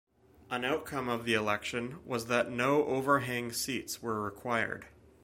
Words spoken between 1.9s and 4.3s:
was that no overhang seats were